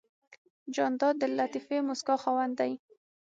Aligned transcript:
جانداد 0.75 1.15
د 1.19 1.23
لطیفې 1.37 1.77
موسکا 1.87 2.15
خاوند 2.23 2.53
دی. 2.59 2.71